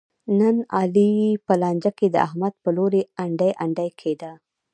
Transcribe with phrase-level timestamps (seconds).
[0.39, 1.11] نن علي
[1.45, 4.31] په لانجه کې د احمد په لوري انډی انډی کېدا.